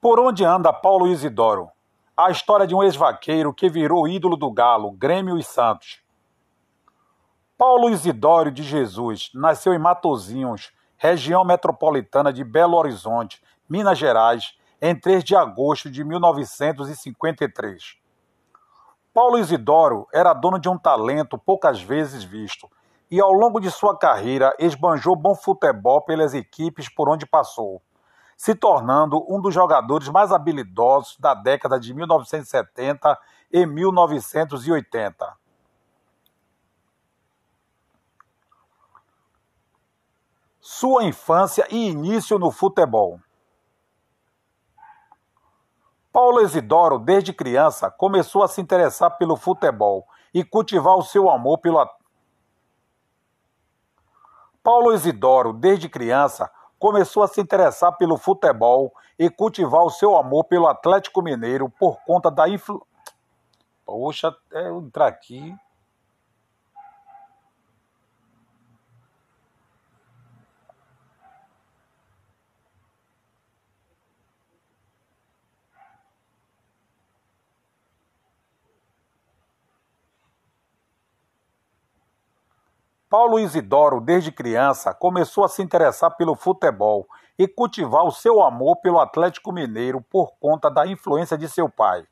[0.00, 1.68] Por onde anda Paulo Isidoro?
[2.16, 6.00] A história de um ex-vaqueiro que virou ídolo do Galo, Grêmio e Santos.
[7.58, 14.98] Paulo Isidoro de Jesus nasceu em Matozinhos, região metropolitana de Belo Horizonte, Minas Gerais, em
[14.98, 17.98] 3 de agosto de 1953.
[19.12, 22.70] Paulo Isidoro era dono de um talento poucas vezes visto
[23.10, 27.82] e, ao longo de sua carreira, esbanjou bom futebol pelas equipes por onde passou
[28.40, 33.18] se tornando um dos jogadores mais habilidosos da década de 1970
[33.52, 35.36] e 1980.
[40.58, 43.20] Sua infância e início no futebol.
[46.10, 51.58] Paulo Isidoro, desde criança, começou a se interessar pelo futebol e cultivar o seu amor
[51.58, 51.86] pelo.
[54.62, 60.44] Paulo Isidoro, desde criança, começou a se interessar pelo futebol e cultivar o seu amor
[60.44, 62.88] pelo Atlético Mineiro por conta da influência.
[63.84, 65.54] Poxa, é eu entrar aqui.
[83.10, 88.76] Paulo Isidoro, desde criança, começou a se interessar pelo futebol e cultivar o seu amor
[88.76, 92.06] pelo Atlético Mineiro por conta da influência de seu pai.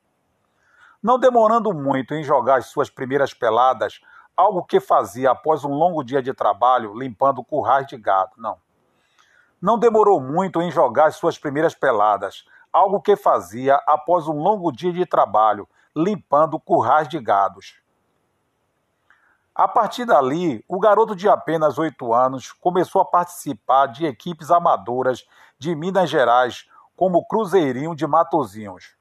[1.01, 4.01] Não demorando muito em jogar as suas primeiras peladas,
[4.37, 8.33] algo que fazia após um longo dia de trabalho limpando currais de gado.
[8.37, 8.57] Não.
[9.63, 14.73] Não demorou muito em jogar as suas primeiras peladas, algo que fazia após um longo
[14.73, 17.77] dia de trabalho limpando currais de gados.
[19.59, 25.27] A partir dali, o garoto de apenas oito anos começou a participar de equipes amadoras
[25.59, 28.95] de Minas Gerais, como o Cruzeirinho de Matozinhos.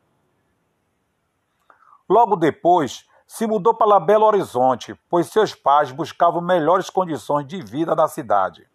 [2.10, 7.94] Logo depois, se mudou para Belo Horizonte, pois seus pais buscavam melhores condições de vida
[7.94, 8.68] na cidade.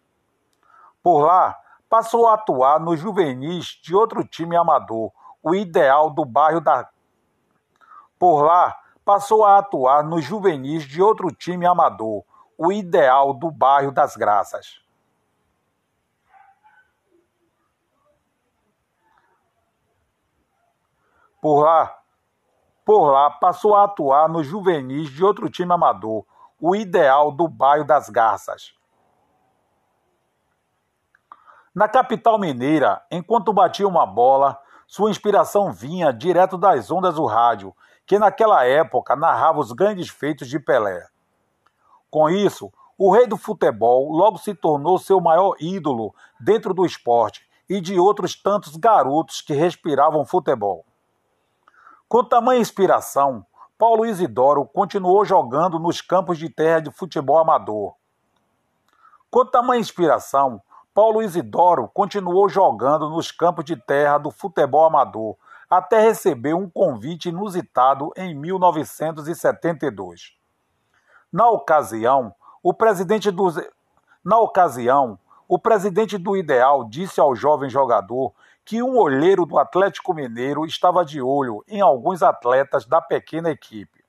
[1.03, 5.11] Por lá, passou a atuar nos juvenis de outro time amador,
[5.43, 6.87] o Ideal do bairro da.
[8.17, 12.23] Por lá, passou a atuar nos juvenis de outro time amador,
[12.57, 14.81] o Ideal do bairro das Graças.
[21.41, 21.99] Por lá,
[22.85, 26.25] por lá passou a atuar nos juvenis de outro time amador,
[26.59, 28.73] o Ideal do bairro das Garças.
[31.75, 37.75] Na capital mineira, enquanto batia uma bola, sua inspiração vinha direto das ondas do rádio
[38.05, 41.07] que naquela época narrava os grandes feitos de Pelé.
[42.09, 47.47] Com isso, o rei do futebol logo se tornou seu maior ídolo dentro do esporte
[47.67, 50.85] e de outros tantos garotos que respiravam futebol.
[52.07, 53.45] Com tamanha inspiração,
[53.77, 57.95] Paulo Isidoro continuou jogando nos campos de terra de futebol amador.
[59.31, 60.61] Com tamanha inspiração,
[60.93, 65.35] Paulo Isidoro continuou jogando nos campos de terra do futebol amador,
[65.77, 70.33] até receber um convite inusitado em 1972.
[71.31, 73.51] Na ocasião, o presidente do
[74.23, 80.13] na ocasião, o presidente do Ideal disse ao jovem jogador que um olheiro do Atlético
[80.13, 84.03] Mineiro estava de olho em alguns atletas da pequena equipe.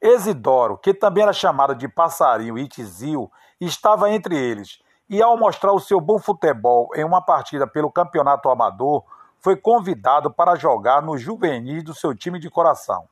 [0.00, 3.28] Exidoro, que também era chamado de Passarinho e Tizio,
[3.60, 8.50] estava entre eles e, ao mostrar o seu bom futebol em uma partida pelo campeonato
[8.50, 9.04] amador,
[9.40, 13.08] foi convidado para jogar no juvenis do seu time de coração.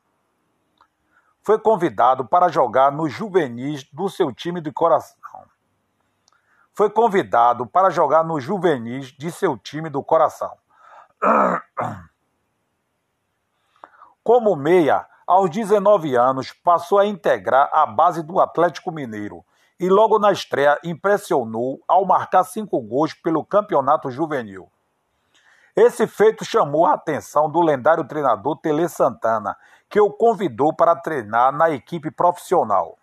[1.41, 5.17] Foi convidado para jogar no juvenis do seu time de coração.
[6.73, 10.55] Foi convidado para jogar no juvenis de seu time do coração.
[14.23, 19.43] Como meia, aos 19 anos, passou a integrar a base do Atlético Mineiro
[19.79, 24.71] e logo na estreia impressionou ao marcar cinco gols pelo campeonato juvenil.
[25.75, 29.55] Esse feito chamou a atenção do lendário treinador Tele Santana,
[29.87, 32.97] que o convidou para treinar na equipe profissional.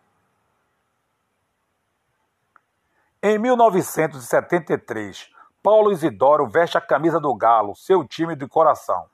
[3.23, 5.31] Em 1973,
[5.63, 9.09] Paulo Isidoro veste a camisa do Galo, seu time de coração.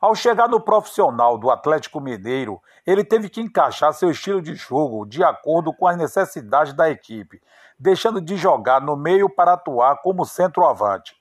[0.00, 5.04] Ao chegar no profissional do Atlético Mineiro, ele teve que encaixar seu estilo de jogo
[5.04, 7.42] de acordo com as necessidades da equipe,
[7.76, 11.20] deixando de jogar no meio para atuar como centroavante.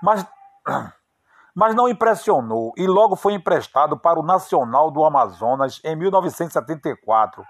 [0.00, 0.24] Mas,
[1.52, 7.44] mas não impressionou e logo foi emprestado para o Nacional do Amazonas em 1974.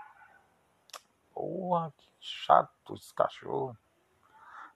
[1.34, 3.76] Porra, que chato esse cachorro.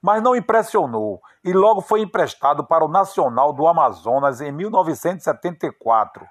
[0.01, 6.27] Mas não impressionou e logo foi emprestado para o Nacional do Amazonas em 1974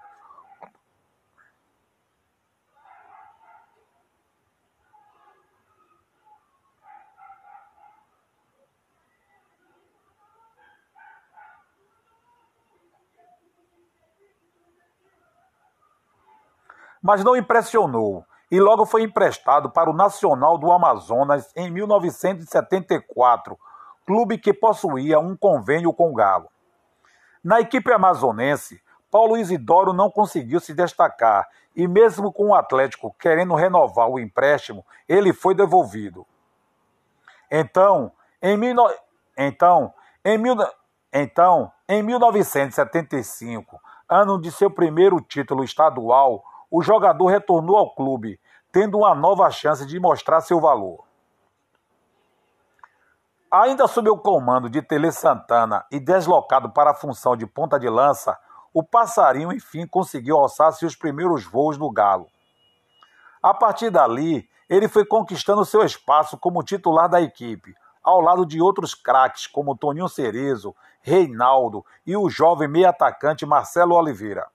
[17.01, 23.57] mas não impressionou e logo foi emprestado para o Nacional do Amazonas em 1974,
[24.05, 26.49] clube que possuía um convênio com o Galo.
[27.43, 28.81] Na equipe amazonense,
[29.11, 34.85] Paulo Isidoro não conseguiu se destacar e, mesmo com o Atlético querendo renovar o empréstimo,
[35.07, 36.25] ele foi devolvido.
[37.49, 38.11] Então,
[38.41, 38.57] em,
[39.37, 39.93] então,
[40.23, 40.55] em, mil...
[41.13, 48.39] então, em 1975, ano de seu primeiro título estadual, o jogador retornou ao clube,
[48.71, 51.04] tendo uma nova chance de mostrar seu valor.
[53.51, 57.89] Ainda sob o comando de Tele Santana e deslocado para a função de ponta de
[57.89, 58.38] lança,
[58.71, 62.27] o passarinho enfim conseguiu alçar seus primeiros voos no Galo.
[63.42, 67.74] A partir dali, ele foi conquistando seu espaço como titular da equipe,
[68.04, 73.95] ao lado de outros craques como Toninho Cerezo, Reinaldo e o jovem meio atacante Marcelo
[73.95, 74.45] Oliveira.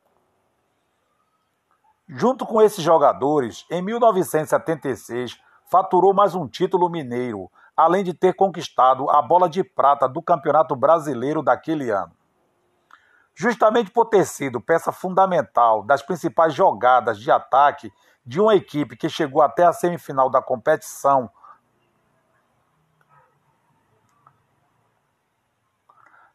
[2.16, 9.10] Junto com esses jogadores, em 1976, faturou mais um título mineiro, além de ter conquistado
[9.10, 12.12] a bola de prata do Campeonato Brasileiro daquele ano.
[13.34, 17.92] Justamente por ter sido peça fundamental das principais jogadas de ataque
[18.24, 21.28] de uma equipe que chegou até a semifinal da competição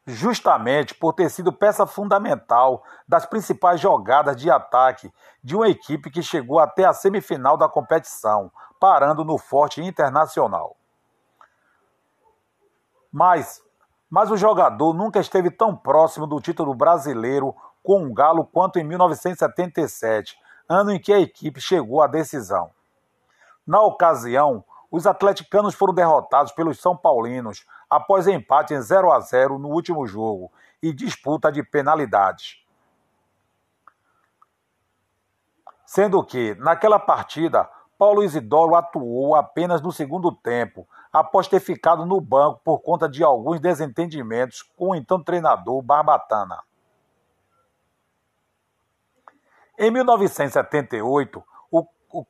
[0.10, 5.12] justamente por ter sido peça fundamental das principais jogadas de ataque
[5.44, 10.76] de uma equipe que chegou até a semifinal da competição, parando no forte internacional.
[13.12, 13.62] Mas,
[14.10, 18.84] mas o jogador nunca esteve tão próximo do título brasileiro com o Galo quanto em
[18.84, 22.72] 1977, ano em que a equipe chegou à decisão.
[23.66, 29.58] Na ocasião, os atleticanos foram derrotados pelos São Paulinos após empate em 0 a 0
[29.58, 30.52] no último jogo
[30.82, 32.64] e disputa de penalidades.
[35.86, 42.22] Sendo que, naquela partida, Paulo Isidoro atuou apenas no segundo tempo, após ter ficado no
[42.22, 46.64] banco por conta de alguns desentendimentos com o então treinador Barbatana.
[49.78, 52.26] Em 1978, o, o,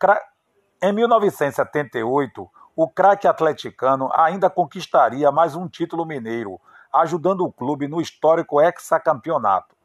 [0.81, 2.50] em 1978,
[2.81, 6.57] o craque atleticano ainda conquistaria mais um título mineiro,
[6.93, 9.75] ajudando o clube no histórico hexacampeonato.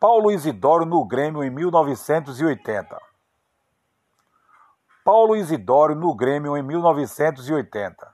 [0.00, 3.00] Paulo Isidoro no Grêmio em 1980.
[5.04, 8.12] Paulo Isidoro no Grêmio em 1980.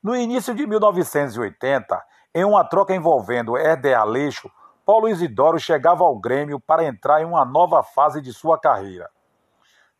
[0.00, 2.00] No início de 1980,
[2.32, 4.48] em uma troca envolvendo Herder Aleixo,
[4.90, 9.08] Paulo Isidoro chegava ao Grêmio para entrar em uma nova fase de sua carreira.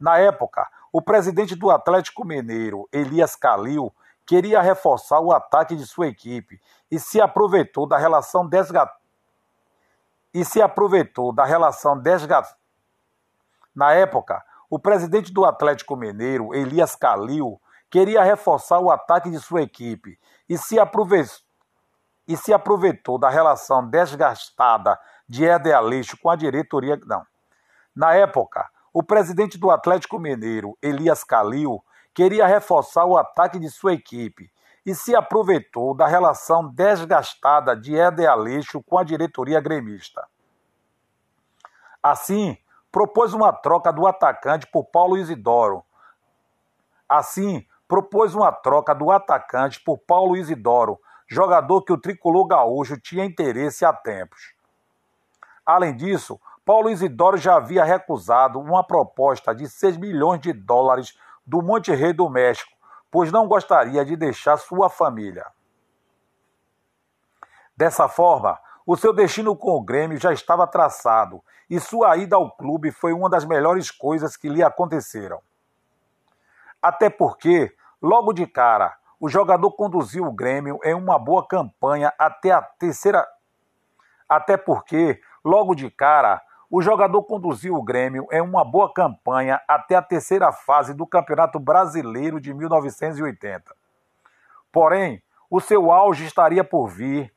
[0.00, 3.94] Na época, o presidente do Atlético Mineiro, Elias Calil,
[4.26, 8.90] queria reforçar o ataque de sua equipe e se aproveitou da relação desga...
[10.34, 12.02] e se aproveitou da relação.
[13.72, 19.62] Na época, o presidente do Atlético Mineiro, Elias Calil, queria reforçar o ataque de sua
[19.62, 20.18] equipe
[20.48, 21.48] e se aproveitou
[22.26, 24.98] e se aproveitou da relação desgastada
[25.28, 26.98] de Éder Aleixo com a diretoria.
[27.06, 27.24] Não.
[27.94, 31.82] Na época, o presidente do Atlético Mineiro, Elias Calil,
[32.14, 34.50] queria reforçar o ataque de sua equipe
[34.84, 40.26] e se aproveitou da relação desgastada de Éder Aleixo com a diretoria gremista.
[42.02, 42.56] Assim,
[42.90, 45.84] propôs uma troca do atacante por Paulo Isidoro.
[47.08, 50.98] Assim, propôs uma troca do atacante por Paulo Isidoro,
[51.30, 54.52] jogador que o tricolor gaúcho tinha interesse há tempos.
[55.64, 61.62] Além disso, Paulo Isidoro já havia recusado uma proposta de 6 milhões de dólares do
[61.62, 62.70] Monte Rei do México,
[63.10, 65.46] pois não gostaria de deixar sua família.
[67.76, 72.50] Dessa forma, o seu destino com o Grêmio já estava traçado e sua ida ao
[72.50, 75.40] clube foi uma das melhores coisas que lhe aconteceram.
[76.82, 82.50] Até porque, logo de cara, o jogador conduziu o Grêmio em uma boa campanha até
[82.50, 83.28] a terceira.
[84.26, 89.94] Até porque, logo de cara, o jogador conduziu o Grêmio em uma boa campanha até
[89.94, 93.76] a terceira fase do Campeonato Brasileiro de 1980.
[94.72, 97.34] Porém, o seu auge estaria por vir.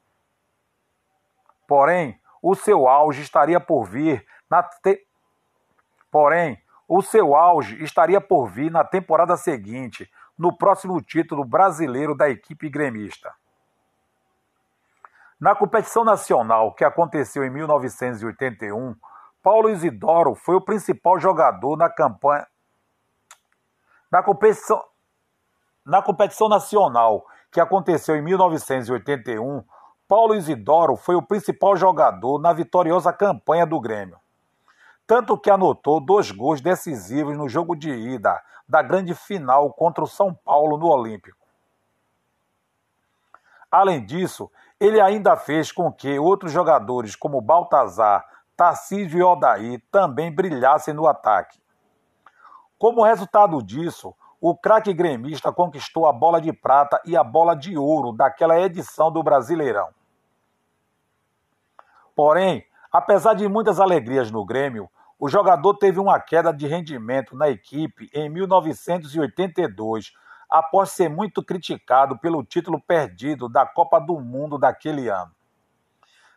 [1.67, 5.05] Porém, o seu auge estaria por vir na te...
[6.09, 10.09] Porém, o seu auge estaria por vir na temporada seguinte,
[10.43, 13.33] no próximo título brasileiro da equipe gremista.
[15.39, 18.93] Na competição nacional que aconteceu em 1981,
[19.41, 22.45] Paulo Isidoro foi o principal jogador na campanha.
[24.11, 24.83] Na competição,
[25.85, 29.63] na competição nacional que aconteceu em 1981,
[30.05, 34.19] Paulo Isidoro foi o principal jogador na vitoriosa campanha do Grêmio.
[35.05, 40.07] Tanto que anotou dois gols decisivos no jogo de ida da grande final contra o
[40.07, 41.37] São Paulo no Olímpico.
[43.69, 48.23] Além disso, ele ainda fez com que outros jogadores como Baltazar,
[48.55, 51.59] Tarcísio e Odaí também brilhassem no ataque.
[52.77, 57.77] Como resultado disso, o craque gremista conquistou a bola de prata e a bola de
[57.77, 59.89] ouro daquela edição do Brasileirão.
[62.15, 67.49] Porém, apesar de muitas alegrias no Grêmio, o jogador teve uma queda de rendimento na
[67.49, 70.13] equipe em 1982,
[70.49, 75.31] após ser muito criticado pelo título perdido da Copa do Mundo daquele ano.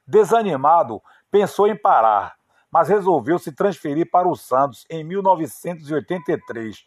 [0.07, 2.37] Desanimado, pensou em parar,
[2.71, 6.87] mas resolveu se transferir para o Santos em 1983.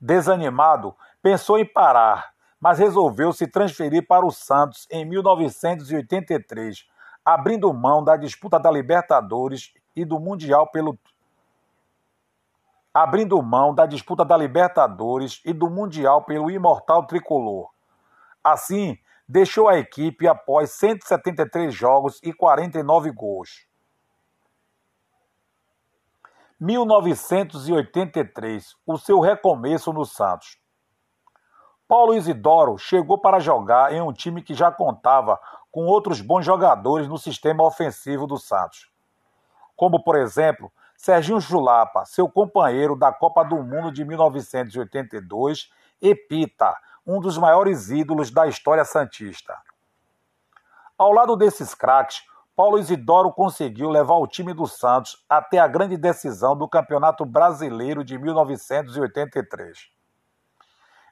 [0.00, 2.33] Desanimado, pensou em parar,
[2.64, 6.86] mas resolveu se transferir para o Santos em 1983,
[7.22, 10.98] abrindo mão da disputa da Libertadores e do Mundial pelo
[12.94, 17.68] abrindo mão da disputa da Libertadores e do Mundial pelo imortal tricolor.
[18.42, 18.96] Assim,
[19.28, 23.66] deixou a equipe após 173 jogos e 49 gols.
[26.58, 30.63] 1983, o seu recomeço no Santos.
[31.86, 35.38] Paulo Isidoro chegou para jogar em um time que já contava
[35.70, 38.90] com outros bons jogadores no sistema ofensivo do Santos,
[39.76, 46.74] como por exemplo Serginho Chulapa, seu companheiro da Copa do Mundo de 1982, e Pita,
[47.06, 49.54] um dos maiores ídolos da história santista.
[50.96, 52.22] Ao lado desses craques,
[52.56, 58.04] Paulo Isidoro conseguiu levar o time do Santos até a grande decisão do Campeonato Brasileiro
[58.04, 59.93] de 1983.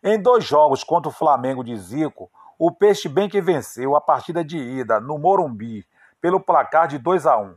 [0.03, 2.29] Em dois jogos contra o Flamengo de Zico,
[2.59, 5.87] o Peixe bem que venceu a partida de ida no Morumbi
[6.21, 7.55] pelo placar de 2 a 1.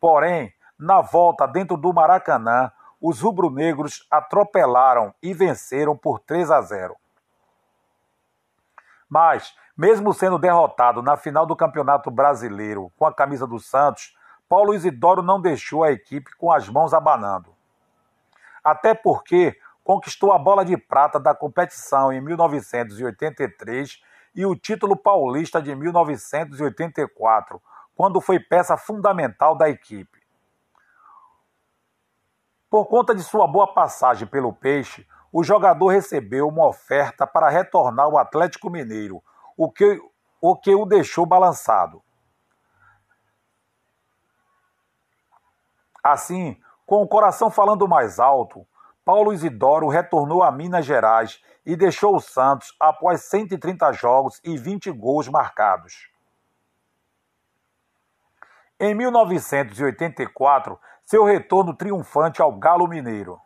[0.00, 6.96] Porém, na volta dentro do Maracanã, os rubro-negros atropelaram e venceram por 3 a 0.
[9.06, 14.16] Mas, mesmo sendo derrotado na final do Campeonato Brasileiro com a camisa do Santos,
[14.48, 17.54] Paulo Isidoro não deixou a equipe com as mãos abanando.
[18.64, 24.00] Até porque conquistou a bola de prata da competição em 1983
[24.34, 27.60] e o título paulista de 1984,
[27.94, 30.22] quando foi peça fundamental da equipe.
[32.70, 38.06] Por conta de sua boa passagem pelo Peixe, o jogador recebeu uma oferta para retornar
[38.06, 39.22] ao Atlético Mineiro,
[39.56, 40.00] o que
[40.40, 42.02] o, que o deixou balançado.
[46.02, 48.66] Assim, com o coração falando mais alto,
[49.04, 54.90] Paulo Isidoro retornou a Minas Gerais e deixou o Santos após 130 jogos e 20
[54.92, 56.08] gols marcados.
[58.78, 63.40] Em 1984, seu retorno triunfante ao Galo Mineiro.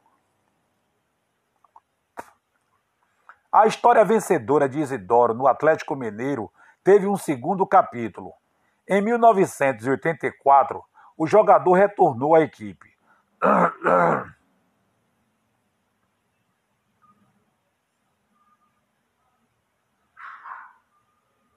[3.50, 6.50] A história vencedora de Isidoro no Atlético Mineiro
[6.84, 8.32] teve um segundo capítulo.
[8.88, 10.84] Em 1984,
[11.16, 12.94] o jogador retornou à equipe.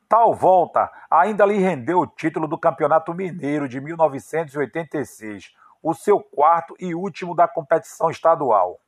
[0.09, 6.75] Tal volta ainda lhe rendeu o título do Campeonato Mineiro de 1986, o seu quarto
[6.79, 8.79] e último da competição estadual.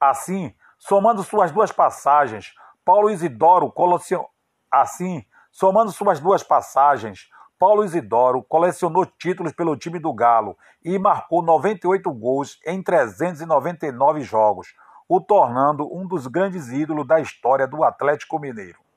[0.00, 2.52] Assim, somando suas duas passagens,
[2.84, 4.28] Paulo Isidoro colecionou.
[4.68, 11.42] Assim, somando suas duas passagens, Paulo Isidoro colecionou títulos pelo time do Galo e marcou
[11.42, 14.74] 98 gols em 399 jogos,
[15.08, 18.87] o tornando um dos grandes ídolos da história do Atlético Mineiro.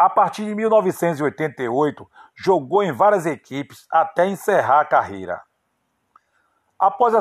[0.00, 5.42] A partir de 1988, jogou em várias equipes até encerrar a carreira.
[6.78, 7.20] Após a,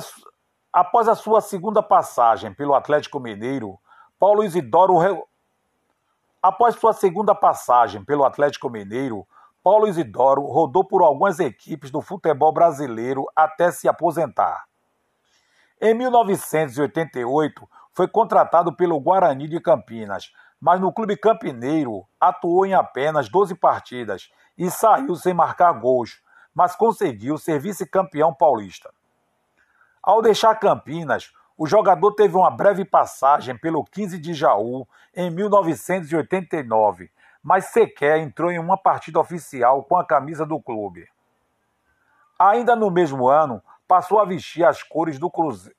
[0.71, 3.77] após a sua segunda passagem pelo Atlético Mineiro,
[4.17, 4.97] Paulo Isidoro
[6.41, 9.27] Após sua segunda passagem pelo Atlético Mineiro,
[9.61, 14.63] Paulo Isidoro rodou por algumas equipes do futebol brasileiro até se aposentar.
[15.81, 23.29] Em 1988, foi contratado pelo Guarani de Campinas, mas no clube campineiro atuou em apenas
[23.29, 26.21] 12 partidas e saiu sem marcar gols,
[26.53, 28.91] mas conseguiu ser vice-campeão paulista.
[30.03, 37.11] Ao deixar Campinas, o jogador teve uma breve passagem pelo 15 de Jaú em 1989,
[37.43, 41.07] mas sequer entrou em uma partida oficial com a camisa do clube.
[42.37, 45.77] Ainda no mesmo ano, passou a vestir as cores do Cruzeiro.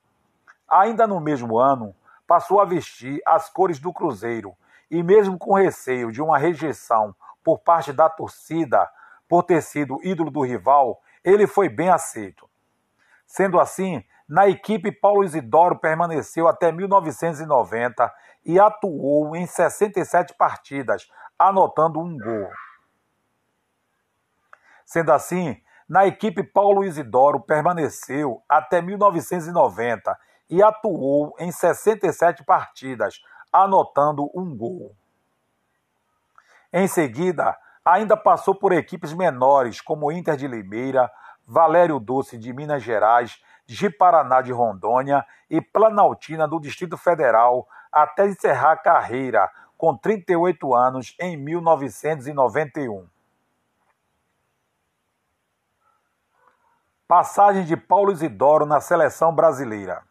[0.69, 1.95] Ainda no mesmo ano,
[2.27, 4.55] passou a vestir as cores do Cruzeiro
[4.91, 8.87] e mesmo com receio de uma rejeição por parte da torcida
[9.27, 12.49] por ter sido ídolo do rival, ele foi bem aceito.
[13.25, 18.13] Sendo assim, na equipe, Paulo Isidoro permaneceu até 1990
[18.45, 22.49] e atuou em 67 partidas, anotando um gol.
[24.85, 30.17] Sendo assim, na equipe, Paulo Isidoro permaneceu até 1990
[30.49, 33.21] e atuou em 67 partidas,
[33.51, 34.95] anotando um gol.
[36.71, 41.11] Em seguida, ainda passou por equipes menores como Inter de Limeira,
[41.45, 43.75] Valério Doce de Minas Gerais, de
[44.43, 51.35] de Rondônia e Planaltina do Distrito Federal até encerrar a carreira com 38 anos em
[51.35, 53.07] 1991.
[57.07, 60.03] Passagem de Paulo Isidoro na seleção brasileira.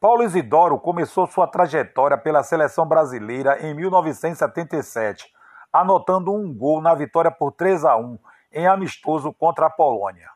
[0.00, 5.30] Paulo Isidoro começou sua trajetória pela seleção brasileira em 1977,
[5.70, 8.18] anotando um gol na vitória por 3 a 1
[8.50, 10.30] em amistoso contra a Polônia.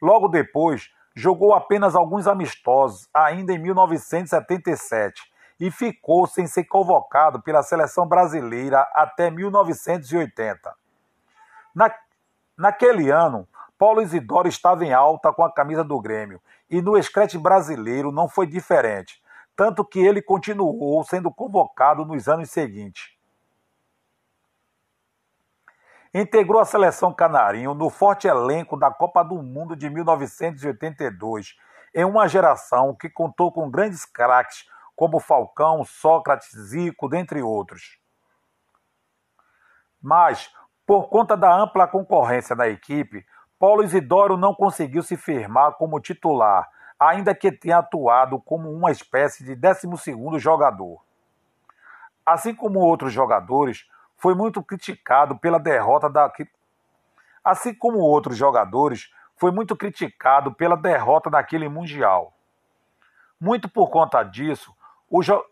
[0.00, 5.22] Logo depois, jogou apenas alguns amistosos, ainda em 1977,
[5.58, 10.72] e ficou sem ser convocado pela seleção brasileira até 1980.
[11.74, 11.92] Na,
[12.56, 13.48] naquele ano,
[13.78, 18.28] Paulo Isidoro estava em alta com a camisa do Grêmio e no escrete brasileiro não
[18.28, 19.22] foi diferente,
[19.54, 23.16] tanto que ele continuou sendo convocado nos anos seguintes.
[26.12, 31.54] Integrou a seleção canarinho no forte elenco da Copa do Mundo de 1982,
[31.94, 38.00] em uma geração que contou com grandes craques como Falcão, Sócrates, Zico, dentre outros.
[40.02, 40.52] Mas,
[40.84, 43.24] por conta da ampla concorrência na equipe,
[43.58, 46.68] Paulo Isidoro não conseguiu se firmar como titular,
[46.98, 51.02] ainda que tenha atuado como uma espécie de 12º jogador.
[52.24, 56.30] Assim como outros jogadores, foi muito criticado pela derrota da
[57.44, 62.32] Assim como outros jogadores, foi muito criticado pela derrota daquele mundial.
[63.40, 64.74] Muito por conta disso,
[65.08, 65.42] o jo...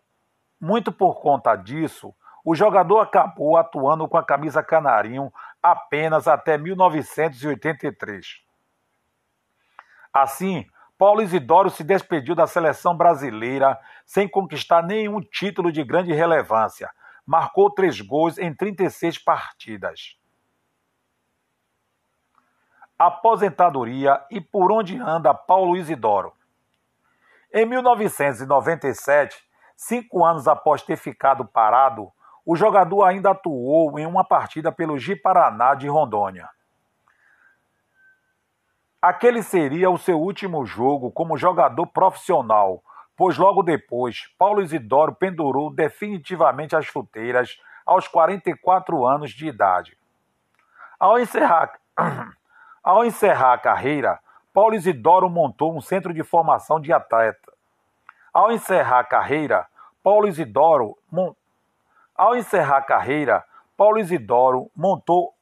[0.60, 2.14] muito por conta disso,
[2.44, 5.32] o jogador acabou atuando com a camisa canarinho
[5.70, 8.40] apenas até 1983.
[10.12, 10.64] Assim,
[10.96, 16.90] Paulo Isidoro se despediu da seleção brasileira sem conquistar nenhum título de grande relevância.
[17.26, 20.16] Marcou três gols em 36 partidas.
[22.98, 26.32] Aposentadoria e por onde anda Paulo Isidoro.
[27.52, 29.36] Em 1997,
[29.76, 32.10] cinco anos após ter ficado parado,
[32.46, 36.48] o jogador ainda atuou em uma partida pelo Ji-Paraná de Rondônia.
[39.02, 42.82] Aquele seria o seu último jogo como jogador profissional,
[43.16, 49.98] pois logo depois Paulo Isidoro pendurou definitivamente as chuteiras aos 44 anos de idade.
[51.00, 51.72] Ao encerrar,
[52.82, 54.20] ao encerrar a carreira,
[54.52, 57.52] Paulo Isidoro montou um centro de formação de atleta.
[58.32, 59.66] Ao encerrar a carreira,
[60.02, 60.96] Paulo Isidoro
[62.16, 63.44] ao encerrar a carreira,
[63.76, 65.34] Paulo Isidoro montou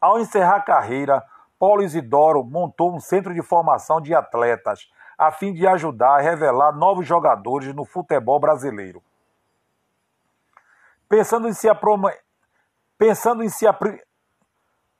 [0.00, 1.24] ao encerrar carreira,
[1.58, 6.72] Paulo Isidoro montou um centro de formação de atletas a fim de ajudar a revelar
[6.72, 9.00] novos jogadores no futebol brasileiro.
[11.08, 12.02] Pensando em se, aprom...
[12.98, 14.02] Pensando em se, apri...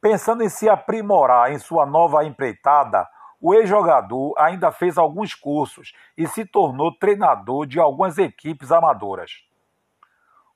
[0.01, 3.09] Pensando em se aprimorar em sua nova empreitada,
[3.41, 9.45] o ex-jogador ainda fez alguns cursos e se tornou treinador de algumas equipes amadoras.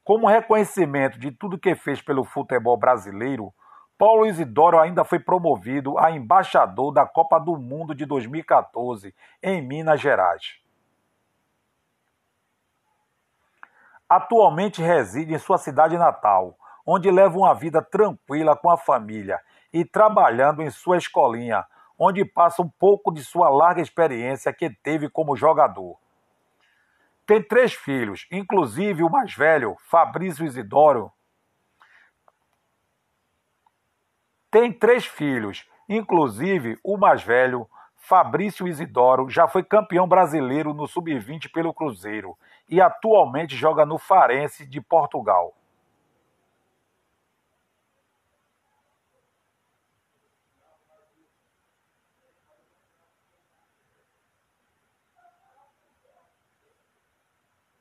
[0.07, 3.53] Como reconhecimento de tudo que fez pelo futebol brasileiro,
[3.99, 10.01] Paulo Isidoro ainda foi promovido a embaixador da Copa do Mundo de 2014 em Minas
[10.01, 10.61] Gerais.
[14.09, 19.41] Atualmente reside em sua cidade natal, onde leva uma vida tranquila com a família
[19.73, 21.67] e trabalhando em sua escolinha,
[21.99, 25.99] onde passa um pouco de sua larga experiência que teve como jogador.
[27.27, 31.11] Tem três filhos, inclusive o mais velho, Fabrício Isidoro.
[34.49, 41.51] Tem três filhos, inclusive o mais velho, Fabrício Isidoro, já foi campeão brasileiro no sub-20
[41.51, 45.56] pelo Cruzeiro e atualmente joga no Farense de Portugal.